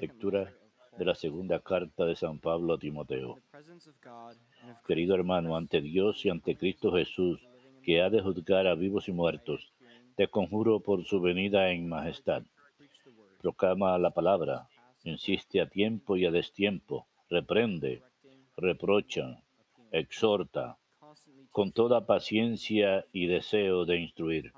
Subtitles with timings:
[0.00, 0.50] Lectura
[0.96, 3.38] de la segunda carta de San Pablo a Timoteo.
[4.86, 7.46] Querido hermano, ante Dios y ante Cristo Jesús,
[7.82, 9.74] que ha de juzgar a vivos y muertos,
[10.16, 12.42] te conjuro por su venida en majestad.
[13.42, 14.66] Proclama la palabra,
[15.02, 18.02] insiste a tiempo y a destiempo, reprende,
[18.56, 19.42] reprocha,
[19.92, 20.78] exhorta,
[21.50, 24.52] con toda paciencia y deseo de instruir.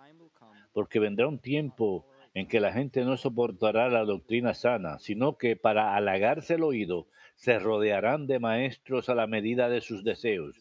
[0.73, 2.07] Porque vendrá un tiempo
[2.37, 7.07] en que la gente no soportará la doctrina sana, sino que para halagarse el oído
[7.35, 10.55] se rodearán de maestros a la medida de sus deseos,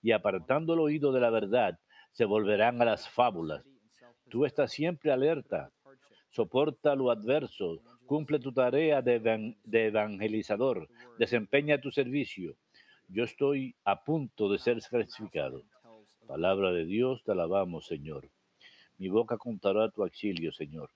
[0.00, 1.78] y apartando el oído de la verdad,
[2.12, 3.66] se volverán a las fábulas.
[4.30, 5.70] Tú estás siempre alerta,
[6.30, 12.56] soporta lo adverso, cumple tu tarea de, de evangelizador, desempeña tu servicio.
[13.08, 15.64] Yo estoy a punto de ser clasificado.
[16.26, 18.30] Palabra de Dios, te alabamos, Señor.
[18.96, 20.88] Mi boca contará tu auxilio, Señor.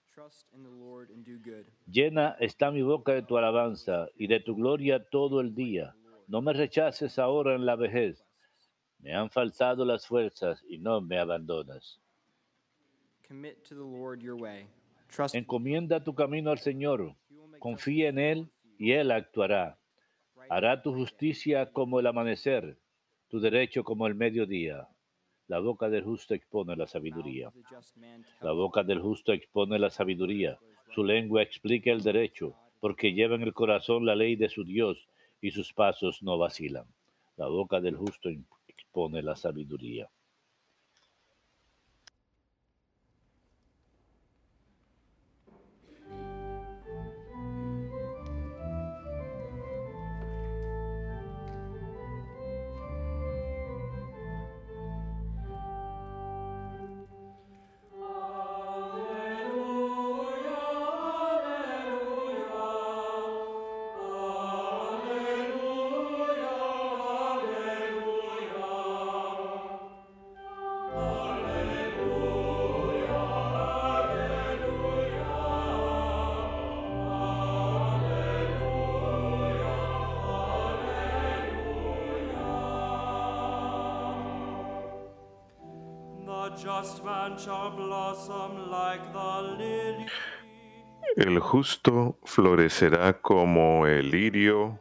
[1.87, 5.95] Llena está mi boca de tu alabanza y de tu gloria todo el día.
[6.29, 8.25] No me rechaces ahora en la vejez.
[9.01, 12.01] Me han faltado las fuerzas y no me abandonas.
[15.35, 17.15] Encomienda tu camino al Señor.
[17.59, 19.79] Confía en Él y Él actuará.
[20.49, 22.79] Hará tu justicia como el amanecer,
[23.29, 24.89] tu derecho como el mediodía.
[25.47, 27.53] La boca del justo expone la sabiduría.
[28.41, 30.59] La boca del justo expone la sabiduría.
[30.95, 35.07] Su lengua explica el derecho, porque lleva en el corazón la ley de su Dios
[35.43, 36.87] y sus pasos no vacilan.
[37.37, 38.31] La boca del justo
[38.69, 40.09] expone la sabiduría.
[91.17, 94.79] El justo florecerá como el lirio,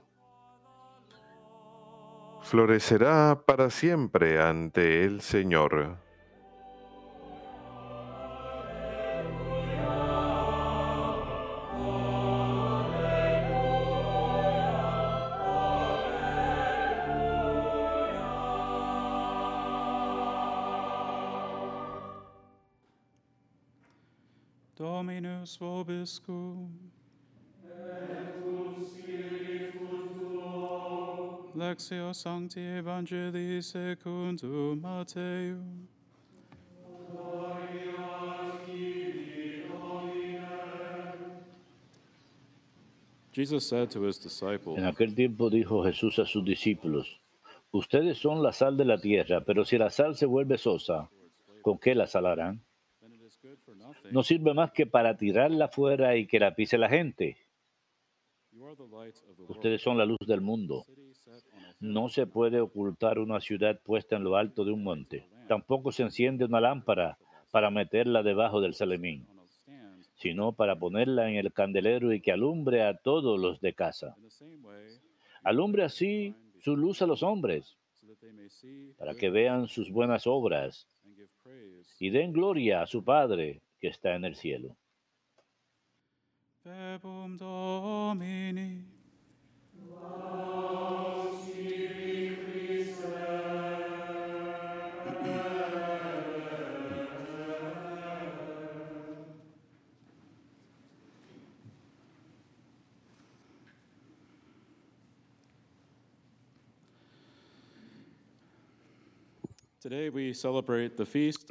[2.41, 6.02] florecerá para siempre ante el Señor.
[25.83, 26.69] Vobiscum.
[31.55, 35.87] Lectio Sancti Evangelii secundum Matteum.
[43.31, 47.19] Jesus said to his disciples, En aquel tiempo dijo Jesús a sus discípulos,
[47.71, 51.09] ustedes son la sal de la tierra, pero si la sal se vuelve sosa,
[51.61, 52.61] ¿con qué la salarán?
[54.11, 57.37] No sirve más que para tirarla fuera y que la pise la gente.
[59.47, 60.85] Ustedes son la luz del mundo.
[61.79, 65.27] No se puede ocultar una ciudad puesta en lo alto de un monte.
[65.47, 67.17] Tampoco se enciende una lámpara
[67.51, 69.27] para meterla debajo del salemín,
[70.15, 74.15] sino para ponerla en el candelero y que alumbre a todos los de casa.
[75.43, 77.77] Alumbre así su luz a los hombres,
[78.97, 80.87] para que vean sus buenas obras
[81.99, 84.77] y den gloria a su Padre que está en el cielo.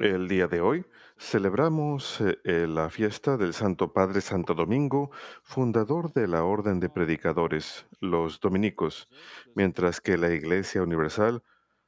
[0.01, 0.83] El día de hoy
[1.17, 5.11] celebramos eh, la fiesta del Santo Padre Santo Domingo,
[5.43, 9.07] fundador de la Orden de Predicadores, los dominicos,
[9.55, 11.41] mientras que la Iglesia Universal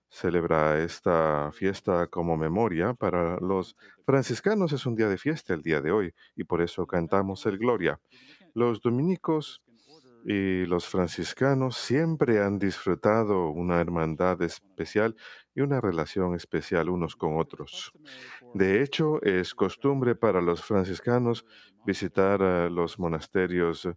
[0.08, 2.94] celebra esta fiesta como memoria.
[2.94, 3.76] Para los
[4.06, 7.58] franciscanos es un día de fiesta el día de hoy y por eso cantamos el
[7.58, 8.00] Gloria.
[8.54, 9.62] Los dominicos
[10.28, 15.16] Y los franciscanos siempre han disfrutado una hermandad especial
[15.54, 17.94] y una relación especial unos con otros.
[18.56, 21.46] De hecho, es costumbre para los franciscanos
[21.86, 22.42] visitar
[22.72, 23.88] los monasterios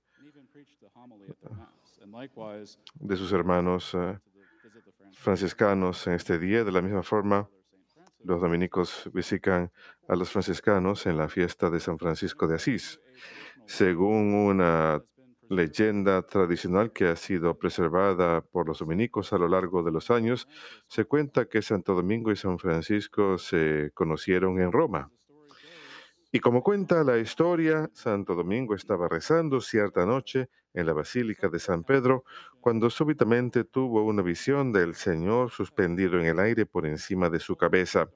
[2.19, 4.19] likewise, de sus hermanos eh,
[5.13, 6.65] franciscanos en este día.
[6.65, 7.49] De la misma forma,
[8.25, 9.71] los dominicos visitan
[10.09, 13.01] a los franciscanos en la fiesta de San Francisco de Asís.
[13.67, 15.01] Según una
[15.49, 20.47] leyenda tradicional que ha sido preservada por los dominicos a lo largo de los años,
[20.87, 25.11] se cuenta que Santo Domingo y San Francisco se conocieron en Roma.
[26.31, 31.59] Y como cuenta la historia, Santo Domingo estaba rezando cierta noche en la Basílica de
[31.59, 32.25] San Pedro
[32.61, 37.57] cuando súbitamente tuvo una visión del Señor suspendido en el aire por encima de su
[37.57, 38.11] cabeza.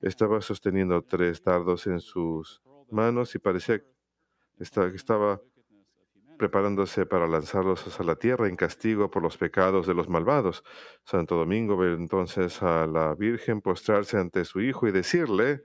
[0.00, 2.60] Estaba sosteniendo tres dardos en sus
[2.90, 5.40] manos y parecía que estaba
[6.36, 10.64] preparándose para lanzarlos hacia la tierra en castigo por los pecados de los malvados.
[11.04, 15.62] Santo Domingo ve entonces a la Virgen postrarse ante su Hijo y decirle,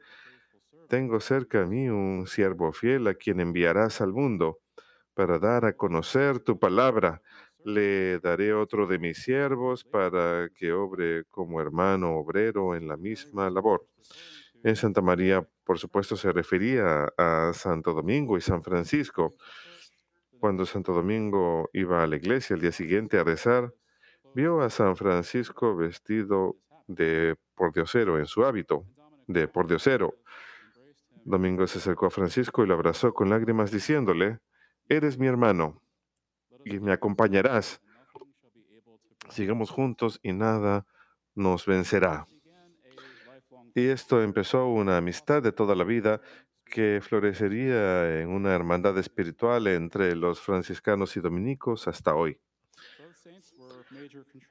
[0.87, 4.59] tengo cerca a mí un siervo fiel a quien enviarás al mundo
[5.13, 7.21] para dar a conocer tu palabra.
[7.63, 13.49] Le daré otro de mis siervos para que obre como hermano obrero en la misma
[13.49, 13.87] labor.
[14.63, 19.35] En Santa María, por supuesto, se refería a Santo Domingo y San Francisco.
[20.41, 23.75] Cuando Santo Domingo iba a la iglesia el día siguiente a rezar,
[24.33, 26.57] vio a San Francisco vestido
[26.87, 28.87] de pordiosero en su hábito,
[29.27, 30.15] de pordiosero.
[31.25, 34.39] Domingo se acercó a Francisco y lo abrazó con lágrimas diciéndole,
[34.89, 35.79] Eres mi hermano
[36.65, 37.79] y me acompañarás.
[39.29, 40.87] Sigamos juntos y nada
[41.35, 42.25] nos vencerá.
[43.75, 46.19] Y esto empezó una amistad de toda la vida
[46.71, 52.39] que florecería en una hermandad espiritual entre los franciscanos y dominicos hasta hoy.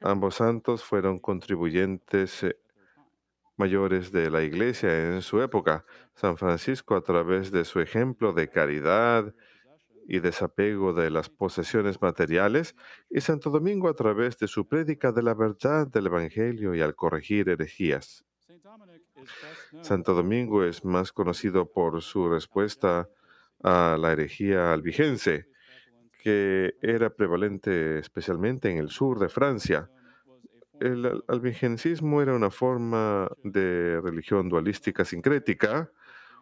[0.01, 2.57] Ambos santos fueron contribuyentes eh,
[3.57, 5.83] mayores de la iglesia en su época.
[6.13, 9.33] San Francisco a través de su ejemplo de caridad
[10.07, 12.75] y desapego de las posesiones materiales
[13.09, 16.95] y Santo Domingo a través de su prédica de la verdad del Evangelio y al
[16.95, 18.23] corregir herejías.
[19.83, 23.09] Santo Domingo es más conocido por su respuesta
[23.63, 25.47] a la herejía albigense,
[26.23, 29.89] que era prevalente especialmente en el sur de Francia.
[30.79, 35.91] El al- albigencismo era una forma de religión dualística sincrética,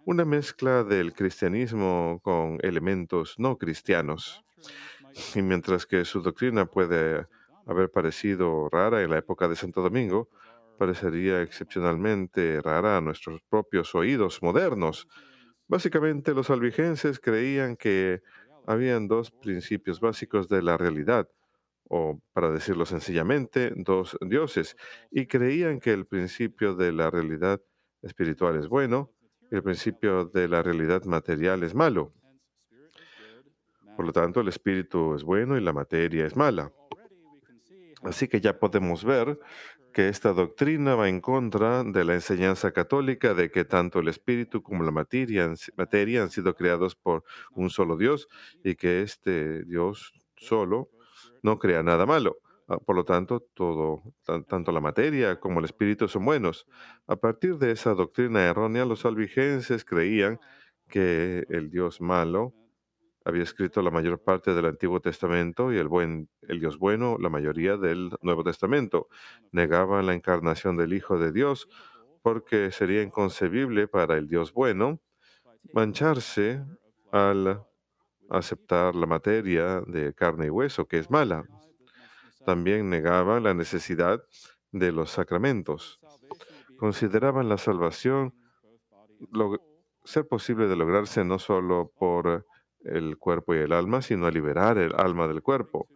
[0.05, 4.43] una mezcla del cristianismo con elementos no cristianos.
[5.35, 7.27] Y mientras que su doctrina puede
[7.65, 10.29] haber parecido rara en la época de Santo Domingo,
[10.79, 15.07] parecería excepcionalmente rara a nuestros propios oídos modernos.
[15.67, 18.21] Básicamente, los albigenses creían que
[18.65, 21.27] habían dos principios básicos de la realidad,
[21.89, 24.77] o para decirlo sencillamente, dos dioses,
[25.11, 27.61] y creían que el principio de la realidad
[28.01, 29.11] espiritual es bueno
[29.51, 32.13] y el principio de la realidad material es malo.
[33.97, 36.71] Por lo tanto, el espíritu es bueno y la materia es mala.
[38.03, 39.39] Así que ya podemos ver
[39.93, 44.61] que esta doctrina va en contra de la enseñanza católica de que tanto el espíritu
[44.61, 48.27] como la materia, han sido creados por un solo Dios
[48.63, 50.89] y que este Dios solo
[51.43, 52.37] no crea nada malo.
[52.67, 56.67] Ah, Por lo tanto, todo, tan- tanto la materia como el espíritu son buenos.
[57.07, 60.39] A partir de esa doctrina errónea, los albigenses creían
[60.87, 62.53] que el Dios malo
[63.29, 67.77] había escrito la mayor parte del Antiguo Testamento y el, buen, Dios bueno la mayoría
[67.77, 69.07] del Nuevo Testamento.
[69.51, 71.69] Negaban la encarnación del Hijo de Dios
[72.21, 74.99] porque sería inconcebible para el Dios bueno
[75.73, 76.63] mancharse
[77.11, 77.63] al
[78.29, 81.43] aceptar la materia de carne y hueso, que es mala.
[82.45, 84.23] También negaban la necesidad
[84.71, 85.99] de los sacramentos.
[86.77, 88.33] Consideraban la salvación
[90.03, 92.45] ser posible de lograrse no solo por
[92.83, 95.87] el cuerpo y el alma, sino a liberar el alma del cuerpo.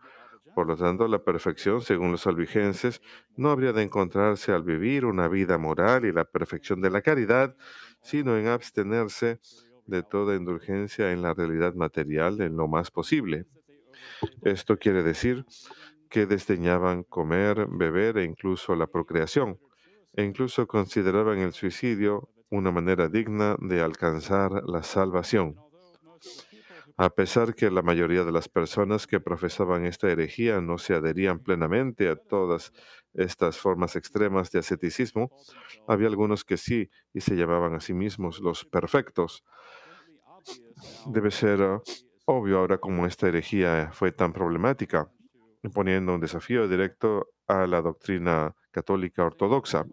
[0.56, 3.02] Por lo tanto, la perfección, según los albigenses,
[3.36, 7.56] no habría de encontrarse al vivir una vida moral y la perfección de la caridad,
[8.02, 9.40] sino en abstenerse
[9.88, 13.46] de toda indulgencia en la realidad material en lo más posible.
[14.44, 15.46] Esto quiere decir
[16.10, 19.60] que desdeñaban comer, beber e incluso la procreación,
[20.16, 25.56] e incluso consideraban el suicidio una manera digna de alcanzar la salvación.
[26.98, 31.40] A pesar que la mayoría de las personas que profesaban esta herejía no se adherían
[31.40, 32.72] plenamente a todas
[33.14, 35.32] estas formas extremas de asceticismo,
[35.88, 39.44] había algunos que sí y se llamaban a sí mismos los perfectos.
[41.08, 41.82] Debe ser ah,
[42.26, 45.12] Obvio, ahora como esta herejía fue tan problemática,
[45.62, 49.86] imponiendo un desafío directo a la doctrina católica ortodoxa.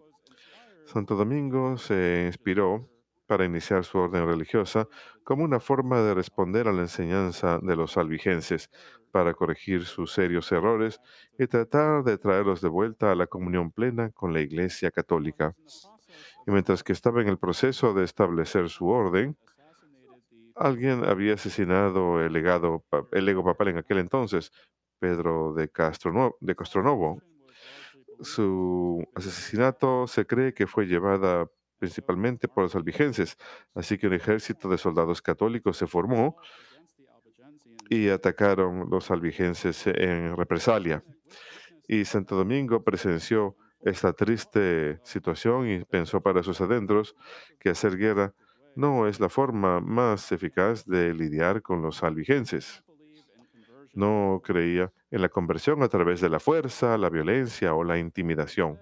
[0.85, 2.89] Santo Domingo se inspiró
[3.31, 4.89] para iniciar su orden religiosa
[5.23, 8.69] como una forma de responder a la enseñanza de los albigenses,
[9.09, 10.99] para corregir sus serios errores
[11.39, 15.55] y tratar de traerlos de vuelta a la comunión plena con la Iglesia Católica.
[16.45, 19.37] Y mientras que estaba en el proceso de establecer su orden,
[20.53, 22.83] alguien había asesinado el, legado,
[23.13, 24.51] el ego papal en aquel entonces,
[24.99, 27.21] Pedro de, Castrono- de Castronovo.
[28.19, 31.47] Su asesinato se cree que fue llevada
[31.81, 33.39] principalmente por los albigenses,
[33.73, 36.37] así que un ejército de soldados católicos se formó
[37.89, 41.03] y atacaron los albigenses en represalia.
[41.87, 47.15] Y Santo Domingo presenció esta triste situación y pensó para sus adentros
[47.59, 48.35] que hacer guerra
[48.75, 52.83] no es la forma más eficaz de lidiar con los albigenses.
[53.95, 58.79] No creía en la conversión a través de la fuerza, la violencia o la intimidación.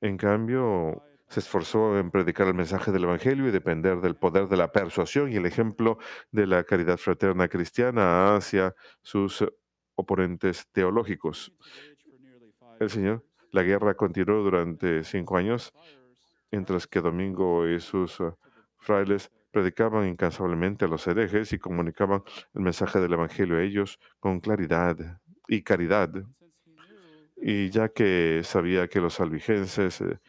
[0.00, 4.56] En cambio, se esforzó en predicar el mensaje del Evangelio y depender del poder de
[4.56, 5.98] la persuasión y el ejemplo
[6.32, 9.44] de la caridad fraterna cristiana hacia sus
[9.94, 11.52] oponentes teológicos.
[12.80, 15.72] El Señor, la guerra continuó durante cinco años,
[16.50, 18.32] mientras que Domingo y sus eh,
[18.78, 22.22] frailes predicaban incansablemente a los herejes y comunicaban
[22.54, 24.96] el mensaje del Evangelio a ellos con claridad
[25.46, 26.10] y caridad.
[27.40, 30.20] Y ya que sabía que los albigenses eh,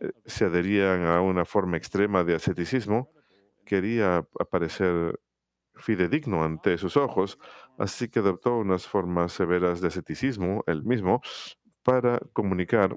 [0.00, 3.10] eh, se adherían a una forma extrema de asceticismo,
[3.64, 5.18] quería aparecer
[5.74, 7.38] fidedigno ante sus ojos,
[7.78, 11.22] así que adoptó unas formas severas de asceticismo él mismo
[11.82, 12.96] para comunicar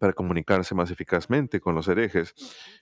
[0.00, 2.34] para comunicarse más eficazmente con los herejes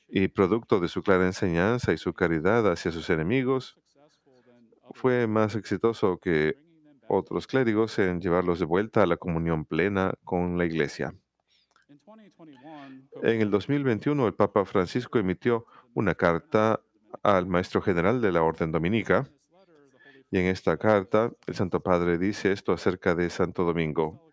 [0.07, 3.79] y producto de su clara enseñanza y su caridad hacia sus enemigos,
[4.93, 6.57] fue más exitoso que
[7.09, 11.15] otros clérigos en llevarlos de vuelta a la comunión plena con la Iglesia.
[13.23, 16.81] En el 2021, el Papa Francisco emitió una carta
[17.23, 19.29] al maestro general de la Orden Dominica,
[20.31, 24.33] y en esta carta el Santo Padre dice esto acerca de Santo Domingo.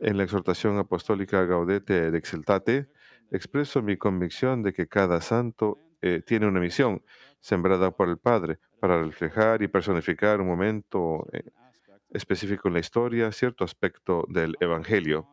[0.00, 2.88] En la exhortación apostólica Gaudete et Exultate,
[3.30, 7.02] expreso mi convicción de que cada santo eh, tiene una misión
[7.42, 11.42] sembrada por el Padre para reflejar y personificar un momento eh,
[12.10, 15.28] específico en la historia, cierto aspecto del Evangelio.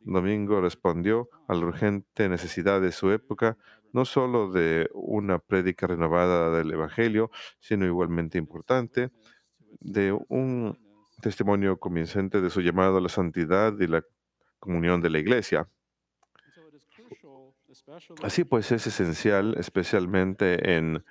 [0.00, 3.56] Domingo respondió a la urgente necesidad de su época,
[3.92, 9.10] no solo de una prédica renovada del Evangelio, sino igualmente importante,
[9.80, 10.76] de un
[11.20, 14.04] testimonio convincente de su llamado a la santidad y la
[14.58, 15.68] comunión de la Iglesia.
[18.22, 21.04] Así pues, es esencial, especialmente en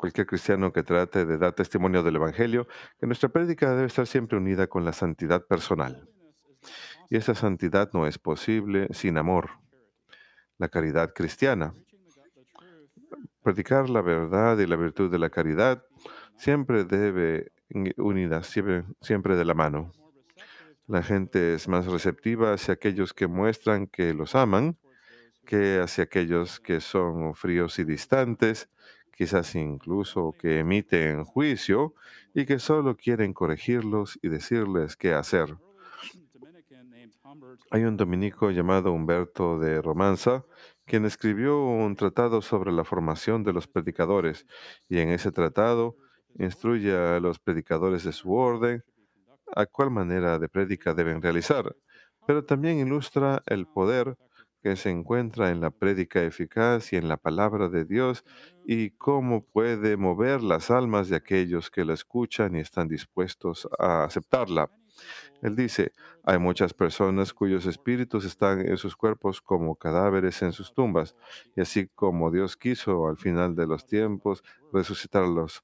[0.00, 2.66] cualquier cristiano que trate de dar testimonio del Evangelio,
[2.98, 6.08] que nuestra prédica debe estar siempre unida con la santidad personal.
[7.10, 9.50] Y esa santidad no es posible sin amor,
[10.56, 11.74] la caridad cristiana.
[13.42, 15.84] Predicar la verdad y la virtud de la caridad
[16.36, 17.52] siempre debe
[17.98, 19.92] unidas, siempre, siempre de la mano.
[20.86, 24.78] La gente es más receptiva hacia aquellos que muestran que los aman
[25.50, 28.68] que hacia aquellos que son fríos y distantes,
[29.20, 31.94] quizás incluso que emiten juicio
[32.32, 35.58] y que solo quieren corregirlos y decirles qué hacer.
[37.70, 40.46] Hay un dominico llamado Humberto de Romanza,
[40.86, 44.46] quien escribió un tratado sobre la formación de los predicadores,
[44.88, 45.96] y en ese tratado
[46.38, 48.82] instruye a los predicadores de su orden
[49.54, 51.76] a cuál manera de prédica deben realizar,
[52.26, 54.16] pero también ilustra el poder
[54.62, 58.24] que se encuentra en la prédica eficaz y en la palabra de Dios
[58.64, 64.04] y cómo puede mover las almas de aquellos que la escuchan y están dispuestos a
[64.04, 64.70] aceptarla.
[65.42, 65.92] Él dice,
[66.24, 71.16] hay muchas personas cuyos espíritus están en sus cuerpos como cadáveres en sus tumbas,
[71.56, 75.62] y así como Dios quiso al final de los tiempos resucitar a los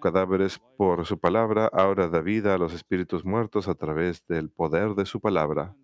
[0.00, 4.94] cadáveres por su palabra, ahora da vida a los espíritus muertos a través del poder
[4.94, 5.74] de su palabra.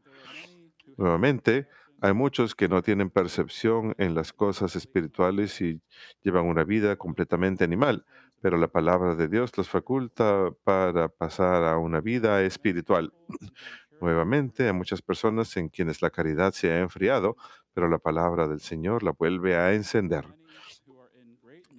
[0.96, 1.68] Nuevamente,
[2.02, 5.80] hay muchos que no tienen percepción en las cosas espirituales y
[6.22, 8.06] llevan una vida completamente animal,
[8.40, 13.12] pero la palabra de Dios los faculta para pasar a una vida espiritual.
[14.00, 17.36] Nuevamente, hay muchas personas en quienes la caridad se ha enfriado,
[17.74, 20.24] pero la palabra del Señor la vuelve a encender.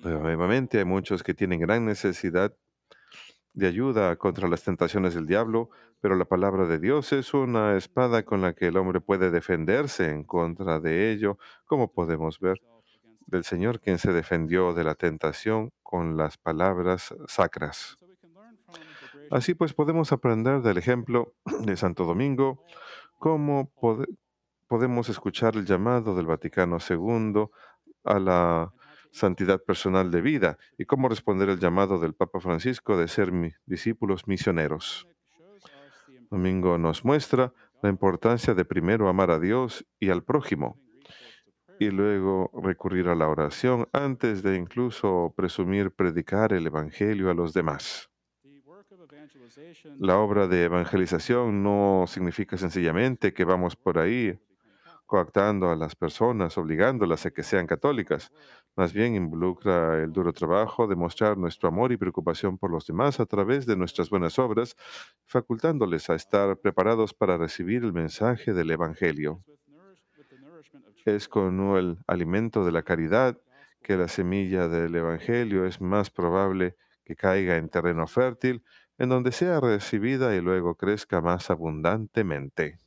[0.04, 2.56] Nuevamente, hay muchos que tienen gran necesidad
[3.54, 8.24] de ayuda contra las tentaciones del diablo, pero la palabra de Dios es una espada
[8.24, 12.62] con la que el hombre puede defenderse en contra de ello, como podemos ver
[13.28, 17.98] del Señor quien se defendió de la tentación con las palabras sacras.
[19.30, 21.34] Así pues podemos aprender del ejemplo
[21.66, 22.64] de Santo Domingo
[23.20, 24.08] cómo pode-
[24.68, 27.46] podemos escuchar el llamado del Vaticano II
[28.04, 28.74] a la
[29.12, 33.32] santidad personal de vida y cómo responder el llamado del Papa Francisco de ser
[33.66, 35.08] discípulos misioneros.
[36.30, 40.80] Domingo nos muestra la importancia de primero amar a Dios y al prójimo
[41.80, 47.54] y luego recurrir a la oración antes de incluso presumir predicar el Evangelio a los
[47.54, 48.12] demás.
[49.98, 54.40] La obra de evangelización no significa sencillamente que vamos por ahí
[55.12, 58.32] coactando a las personas, obligándolas a que sean católicas.
[58.78, 63.20] Más bien involucra el duro trabajo de mostrar nuestro amor y preocupación por los demás
[63.20, 64.78] a través de nuestras buenas obras,
[65.26, 69.44] facultándoles a estar preparados para recibir el mensaje del Evangelio.
[71.04, 73.38] Es con el alimento de la caridad
[73.84, 78.64] que la semilla del Evangelio es más probable que caiga en terreno fértil,
[78.98, 82.80] en donde sea recibida y luego crezca más abundantemente.